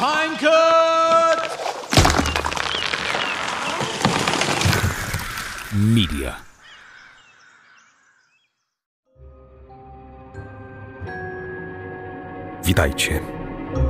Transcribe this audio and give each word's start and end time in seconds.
Pinecut! 0.00 1.40
Media. 5.72 6.36
Witajcie. 12.64 13.20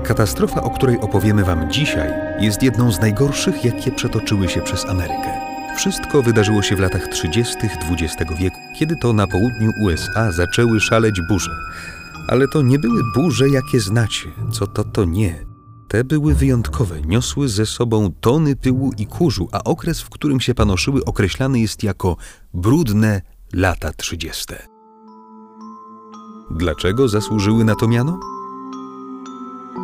Katastrofa, 0.05 0.63
o 0.63 0.71
której 0.71 0.99
opowiemy 1.01 1.45
Wam 1.45 1.71
dzisiaj, 1.71 2.11
jest 2.41 2.63
jedną 2.63 2.93
z 2.93 3.01
najgorszych, 3.01 3.65
jakie 3.65 3.93
przetoczyły 3.93 4.49
się 4.49 4.63
przez 4.63 4.85
Amerykę. 4.85 5.41
Wszystko 5.77 6.23
wydarzyło 6.23 6.63
się 6.63 6.77
w 6.77 6.81
latach 6.81 7.09
30. 7.09 7.57
XX 7.91 8.33
wieku, 8.39 8.59
kiedy 8.79 8.97
to 8.97 9.13
na 9.13 9.27
południu 9.27 9.71
USA 9.83 10.33
zaczęły 10.33 10.81
szaleć 10.81 11.21
burze. 11.29 11.57
Ale 12.29 12.49
to 12.49 12.63
nie 12.63 12.79
były 12.79 13.03
burze, 13.15 13.49
jakie 13.49 13.81
znacie. 13.81 14.31
Co 14.53 14.67
to, 14.67 14.85
to 14.85 15.05
nie. 15.05 15.50
Te 15.91 16.05
były 16.05 16.35
wyjątkowe, 16.35 17.01
niosły 17.01 17.49
ze 17.49 17.67
sobą 17.67 18.13
tony 18.21 18.57
pyłu 18.57 18.93
i 18.99 19.07
kurzu, 19.07 19.49
a 19.53 19.65
okres, 19.65 20.01
w 20.01 20.11
którym 20.11 20.41
się 20.41 20.55
panoszyły, 20.55 21.05
określany 21.05 21.61
jest 21.61 21.83
jako 21.83 22.17
brudne 22.55 23.23
lata 23.53 23.93
30. 23.93 24.45
Dlaczego 26.51 27.09
zasłużyły 27.09 27.65
na 27.65 27.75
to 27.75 27.89
miano? 27.89 28.21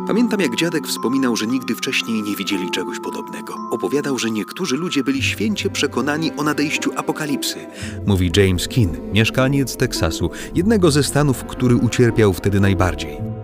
Pamiętam, 0.07 0.39
jak 0.39 0.55
dziadek 0.55 0.87
wspominał, 0.87 1.35
że 1.35 1.47
nigdy 1.47 1.75
wcześniej 1.75 2.23
nie 2.23 2.35
widzieli 2.35 2.71
czegoś 2.71 2.99
podobnego. 2.99 3.55
Opowiadał, 3.71 4.19
że 4.19 4.31
niektórzy 4.31 4.77
ludzie 4.77 5.03
byli 5.03 5.23
święcie 5.23 5.69
przekonani 5.69 6.31
o 6.37 6.43
nadejściu 6.43 6.91
apokalipsy. 6.95 7.59
Mówi 8.05 8.31
James 8.37 8.67
Keane, 8.67 8.97
mieszkaniec 9.13 9.77
Teksasu, 9.77 10.29
jednego 10.55 10.91
ze 10.91 11.03
stanów, 11.03 11.43
który 11.43 11.75
ucierpiał 11.75 12.33
wtedy 12.33 12.59
najbardziej. 12.59 13.36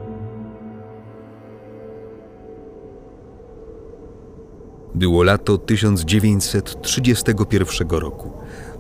Było 5.04 5.24
lato 5.24 5.58
1931 5.58 7.90
roku, 7.90 8.32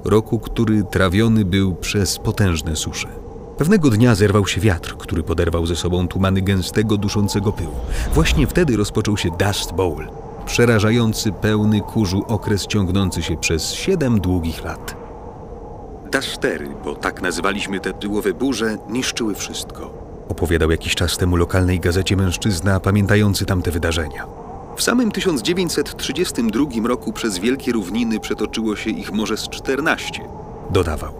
roku, 0.03 0.39
który 0.39 0.83
trawiony 0.83 1.45
był 1.45 1.75
przez 1.75 2.19
potężne 2.19 2.75
susze. 2.75 3.07
Pewnego 3.57 3.89
dnia 3.89 4.15
zerwał 4.15 4.47
się 4.47 4.61
wiatr, 4.61 4.97
który 4.97 5.23
poderwał 5.23 5.65
ze 5.65 5.75
sobą 5.75 6.07
tumany 6.07 6.41
gęstego, 6.41 6.97
duszącego 6.97 7.51
pyłu. 7.51 7.75
Właśnie 8.13 8.47
wtedy 8.47 8.77
rozpoczął 8.77 9.17
się 9.17 9.29
Dust 9.29 9.73
Bowl, 9.73 10.07
przerażający, 10.45 11.31
pełny 11.31 11.81
kurzu 11.81 12.23
okres 12.27 12.67
ciągnący 12.67 13.23
się 13.23 13.37
przez 13.37 13.73
siedem 13.73 14.19
długich 14.19 14.63
lat. 14.63 14.95
Dasztery, 16.11 16.69
bo 16.83 16.95
tak 16.95 17.21
nazywaliśmy 17.21 17.79
te 17.79 17.93
pyłowe 17.93 18.33
burze, 18.33 18.77
niszczyły 18.89 19.35
wszystko. 19.35 19.93
Opowiadał 20.29 20.71
jakiś 20.71 20.95
czas 20.95 21.17
temu 21.17 21.35
lokalnej 21.35 21.79
gazecie 21.79 22.15
mężczyzna 22.15 22.79
pamiętający 22.79 23.45
tamte 23.45 23.71
wydarzenia. 23.71 24.42
W 24.75 24.81
samym 24.81 25.11
1932 25.11 26.87
roku 26.87 27.13
przez 27.13 27.37
wielkie 27.37 27.71
równiny 27.71 28.19
przetoczyło 28.19 28.75
się 28.75 28.89
ich 28.89 29.11
może 29.11 29.37
z 29.37 29.49
14. 29.49 30.21
Dodawał. 30.69 31.13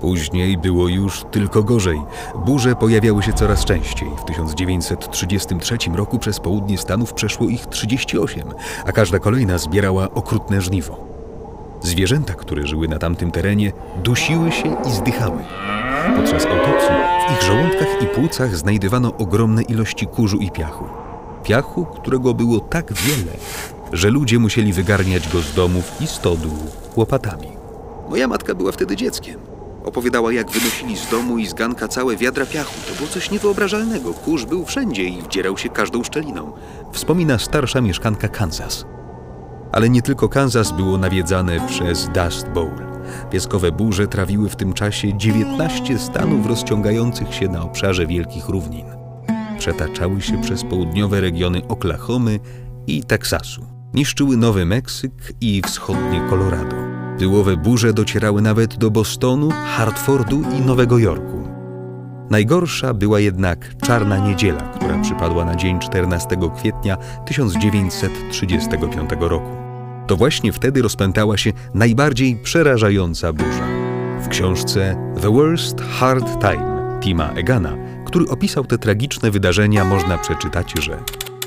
Później 0.00 0.58
było 0.58 0.88
już 0.88 1.24
tylko 1.30 1.62
gorzej. 1.62 2.02
Burze 2.46 2.76
pojawiały 2.76 3.22
się 3.22 3.32
coraz 3.32 3.64
częściej. 3.64 4.08
W 4.18 4.24
1933 4.24 5.76
roku 5.94 6.18
przez 6.18 6.40
południe 6.40 6.78
Stanów 6.78 7.12
przeszło 7.12 7.48
ich 7.48 7.66
38, 7.66 8.42
a 8.86 8.92
każda 8.92 9.18
kolejna 9.18 9.58
zbierała 9.58 10.10
okrutne 10.10 10.60
żniwo. 10.60 11.04
Zwierzęta, 11.82 12.34
które 12.34 12.66
żyły 12.66 12.88
na 12.88 12.98
tamtym 12.98 13.30
terenie, 13.30 13.72
dusiły 14.04 14.52
się 14.52 14.76
i 14.88 14.90
zdychały. 14.90 15.38
Podczas 16.16 16.46
autopsji 16.46 16.94
w 17.28 17.32
ich 17.32 17.42
żołądkach 17.42 18.02
i 18.02 18.06
płucach 18.06 18.56
znajdywano 18.56 19.16
ogromne 19.18 19.62
ilości 19.62 20.06
kurzu 20.06 20.36
i 20.36 20.50
piachu. 20.50 21.01
Piachu, 21.42 21.84
którego 21.84 22.34
było 22.34 22.60
tak 22.60 22.92
wiele, 22.92 23.32
że 23.92 24.10
ludzie 24.10 24.38
musieli 24.38 24.72
wygarniać 24.72 25.32
go 25.32 25.40
z 25.40 25.54
domów 25.54 25.92
i 26.00 26.06
stodół 26.06 26.56
łopatami. 26.96 27.48
Moja 28.10 28.28
matka 28.28 28.54
była 28.54 28.72
wtedy 28.72 28.96
dzieckiem. 28.96 29.40
Opowiadała, 29.84 30.32
jak 30.32 30.50
wynosili 30.50 30.96
z 30.96 31.10
domu 31.10 31.38
i 31.38 31.46
z 31.46 31.54
ganka 31.54 31.88
całe 31.88 32.16
wiadra 32.16 32.46
piachu. 32.46 32.74
To 32.88 32.94
było 32.94 33.08
coś 33.08 33.30
niewyobrażalnego. 33.30 34.14
Kurz 34.14 34.44
był 34.44 34.64
wszędzie 34.64 35.04
i 35.04 35.22
wdzierał 35.22 35.58
się 35.58 35.68
każdą 35.68 36.04
szczeliną. 36.04 36.52
Wspomina 36.92 37.38
starsza 37.38 37.80
mieszkanka 37.80 38.28
Kansas. 38.28 38.86
Ale 39.72 39.88
nie 39.88 40.02
tylko 40.02 40.28
Kansas 40.28 40.72
było 40.72 40.98
nawiedzane 40.98 41.66
przez 41.68 42.08
Dust 42.08 42.48
Bowl. 42.48 42.92
Pieskowe 43.30 43.72
burze 43.72 44.06
trawiły 44.06 44.48
w 44.48 44.56
tym 44.56 44.72
czasie 44.72 45.18
19 45.18 45.98
stanów 45.98 46.46
rozciągających 46.46 47.34
się 47.34 47.48
na 47.48 47.62
obszarze 47.62 48.06
wielkich 48.06 48.48
równin. 48.48 49.01
Przetaczały 49.62 50.20
się 50.20 50.40
przez 50.40 50.64
południowe 50.64 51.20
regiony 51.20 51.62
Oklahomy 51.68 52.40
i 52.86 53.04
Teksasu. 53.04 53.66
Niszczyły 53.94 54.36
Nowy 54.36 54.66
Meksyk 54.66 55.12
i 55.40 55.62
wschodnie 55.66 56.22
Colorado. 56.30 56.76
Pyłowe 57.18 57.56
burze 57.56 57.92
docierały 57.92 58.42
nawet 58.42 58.76
do 58.76 58.90
Bostonu, 58.90 59.50
Hartfordu 59.50 60.42
i 60.58 60.60
Nowego 60.60 60.98
Jorku. 60.98 61.48
Najgorsza 62.30 62.94
była 62.94 63.20
jednak 63.20 63.74
Czarna 63.86 64.18
Niedziela, 64.18 64.60
która 64.60 64.98
przypadła 64.98 65.44
na 65.44 65.56
dzień 65.56 65.78
14 65.78 66.36
kwietnia 66.56 66.96
1935 67.26 69.10
roku. 69.20 69.56
To 70.06 70.16
właśnie 70.16 70.52
wtedy 70.52 70.82
rozpętała 70.82 71.36
się 71.36 71.52
najbardziej 71.74 72.36
przerażająca 72.36 73.32
burza. 73.32 73.66
W 74.20 74.28
książce 74.28 74.96
The 75.20 75.30
Worst 75.30 75.80
Hard 75.80 76.26
Time 76.40 76.72
Tima 77.02 77.32
Egana, 77.32 77.76
który 78.12 78.28
opisał 78.28 78.64
te 78.64 78.78
tragiczne 78.78 79.30
wydarzenia, 79.30 79.84
można 79.84 80.18
przeczytać, 80.18 80.72
że 80.80 81.02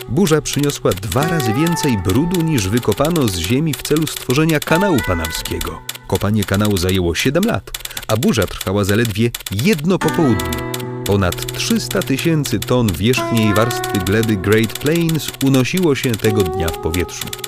burza 0.09 0.41
przyniosła 0.41 0.91
dwa 0.91 1.27
razy 1.27 1.53
więcej 1.53 1.97
brudu 1.97 2.41
niż 2.41 2.69
wykopano 2.69 3.27
z 3.27 3.37
ziemi 3.37 3.73
w 3.73 3.83
celu 3.83 4.07
stworzenia 4.07 4.59
kanału 4.59 4.97
panamskiego. 5.07 5.81
Kopanie 6.07 6.43
kanału 6.43 6.77
zajęło 6.77 7.15
7 7.15 7.43
lat, 7.43 7.71
a 8.07 8.17
burza 8.17 8.47
trwała 8.47 8.83
zaledwie 8.83 9.31
jedno 9.51 9.99
popołudnie. 9.99 10.73
Ponad 11.05 11.53
300 11.53 12.01
tysięcy 12.01 12.59
ton 12.59 12.87
wierzchniej 12.87 13.53
warstwy 13.53 13.99
gleby 13.99 14.37
Great 14.37 14.79
Plains 14.79 15.31
unosiło 15.43 15.95
się 15.95 16.11
tego 16.11 16.43
dnia 16.43 16.67
w 16.67 16.77
powietrzu. 16.77 17.44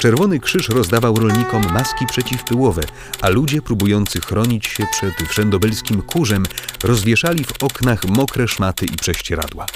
Czerwony 0.00 0.40
Krzyż 0.40 0.68
rozdawał 0.68 1.14
rolnikom 1.14 1.62
maski 1.72 2.06
przeciwpyłowe, 2.06 2.82
a 3.20 3.28
ludzie 3.28 3.62
próbujący 3.62 4.20
chronić 4.20 4.66
się 4.66 4.86
przed 4.92 5.28
wszędobelskim 5.28 6.02
kurzem 6.02 6.44
rozwieszali 6.84 7.44
w 7.44 7.62
oknach 7.62 8.04
mokre 8.08 8.48
szmaty 8.48 8.86
i 8.86 8.96
prześcieradła. 8.96 9.66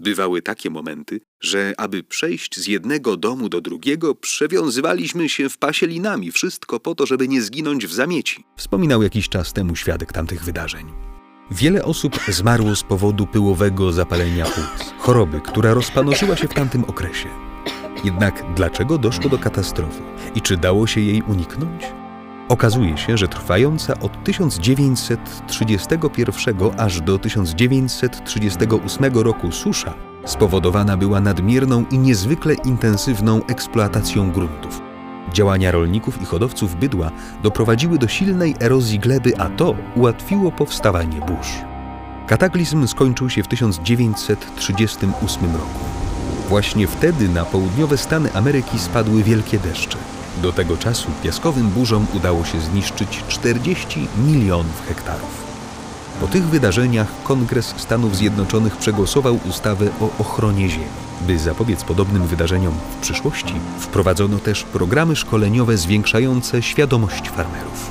Bywały 0.00 0.42
takie 0.42 0.70
momenty, 0.70 1.20
że 1.40 1.74
aby 1.78 2.02
przejść 2.02 2.60
z 2.60 2.66
jednego 2.66 3.16
domu 3.16 3.48
do 3.48 3.60
drugiego, 3.60 4.14
przewiązywaliśmy 4.14 5.28
się 5.28 5.48
w 5.48 5.58
pasie 5.58 5.86
linami, 5.86 6.32
wszystko 6.32 6.80
po 6.80 6.94
to, 6.94 7.06
żeby 7.06 7.28
nie 7.28 7.42
zginąć 7.42 7.86
w 7.86 7.92
zamieci. 7.92 8.44
Wspominał 8.56 9.02
jakiś 9.02 9.28
czas 9.28 9.52
temu 9.52 9.76
świadek 9.76 10.12
tamtych 10.12 10.44
wydarzeń. 10.44 10.86
Wiele 11.50 11.84
osób 11.84 12.18
zmarło 12.28 12.76
z 12.76 12.82
powodu 12.82 13.26
pyłowego 13.26 13.92
zapalenia 13.92 14.44
płuc, 14.44 14.94
choroby, 14.98 15.40
która 15.40 15.74
rozpanoszyła 15.74 16.36
się 16.36 16.48
w 16.48 16.54
tamtym 16.54 16.84
okresie. 16.84 17.51
Jednak 18.04 18.44
dlaczego 18.54 18.98
doszło 18.98 19.30
do 19.30 19.38
katastrofy 19.38 20.02
i 20.34 20.40
czy 20.40 20.56
dało 20.56 20.86
się 20.86 21.00
jej 21.00 21.22
uniknąć? 21.22 21.92
Okazuje 22.48 22.98
się, 22.98 23.16
że 23.16 23.28
trwająca 23.28 24.00
od 24.00 24.24
1931 24.24 26.56
aż 26.78 27.00
do 27.00 27.18
1938 27.18 29.14
roku 29.14 29.52
susza 29.52 29.94
spowodowana 30.24 30.96
była 30.96 31.20
nadmierną 31.20 31.84
i 31.90 31.98
niezwykle 31.98 32.54
intensywną 32.54 33.46
eksploatacją 33.46 34.32
gruntów. 34.32 34.80
Działania 35.32 35.70
rolników 35.70 36.22
i 36.22 36.24
hodowców 36.24 36.76
bydła 36.76 37.10
doprowadziły 37.42 37.98
do 37.98 38.08
silnej 38.08 38.54
erozji 38.60 38.98
gleby, 38.98 39.32
a 39.38 39.48
to 39.48 39.74
ułatwiło 39.96 40.52
powstawanie 40.52 41.20
burz. 41.20 41.52
Kataklizm 42.26 42.86
skończył 42.86 43.30
się 43.30 43.42
w 43.42 43.48
1938 43.48 45.52
roku. 45.52 45.91
Właśnie 46.48 46.86
wtedy 46.86 47.28
na 47.28 47.44
południowe 47.44 47.98
Stany 47.98 48.34
Ameryki 48.34 48.78
spadły 48.78 49.22
wielkie 49.22 49.58
deszcze. 49.58 49.98
Do 50.42 50.52
tego 50.52 50.76
czasu 50.76 51.10
piaskowym 51.22 51.68
burzom 51.68 52.06
udało 52.14 52.44
się 52.44 52.60
zniszczyć 52.60 53.24
40 53.28 54.08
milionów 54.26 54.86
hektarów. 54.88 55.42
Po 56.20 56.26
tych 56.26 56.44
wydarzeniach 56.44 57.08
Kongres 57.24 57.74
Stanów 57.76 58.16
Zjednoczonych 58.16 58.76
przegłosował 58.76 59.38
ustawę 59.48 59.86
o 60.00 60.10
ochronie 60.18 60.68
ziemi. 60.68 60.84
By 61.26 61.38
zapobiec 61.38 61.84
podobnym 61.84 62.26
wydarzeniom 62.26 62.74
w 62.90 63.00
przyszłości, 63.00 63.54
wprowadzono 63.78 64.38
też 64.38 64.62
programy 64.62 65.16
szkoleniowe 65.16 65.76
zwiększające 65.76 66.62
świadomość 66.62 67.28
farmerów. 67.28 67.90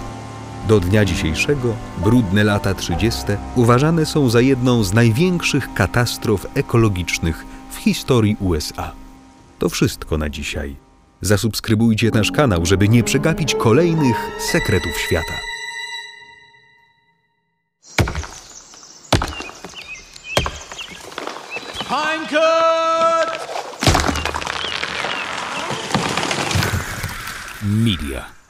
Do 0.68 0.80
dnia 0.80 1.06
dzisiejszego 1.06 1.74
brudne 1.98 2.44
lata 2.44 2.74
30. 2.74 3.22
uważane 3.56 4.06
są 4.06 4.30
za 4.30 4.42
jedną 4.42 4.84
z 4.84 4.94
największych 4.94 5.74
katastrof 5.74 6.46
ekologicznych 6.56 7.46
historii 7.82 8.38
USA. 8.40 8.92
To 9.60 9.70
wszystko 9.70 10.18
na 10.18 10.30
dzisiaj. 10.30 10.76
Zasubskrybujcie 11.22 12.12
nasz 12.14 12.32
kanał, 12.32 12.66
żeby 12.66 12.90
nie 12.90 13.04
przegapić 13.04 13.56
kolejnych 13.56 14.18
sekretów 14.52 14.98
świata. 15.08 15.34
Pinecut! 21.90 23.32
Media. 27.64 28.41